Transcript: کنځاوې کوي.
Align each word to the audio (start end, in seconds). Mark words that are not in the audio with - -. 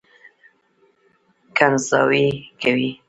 کنځاوې 1.57 2.25
کوي. 2.61 2.89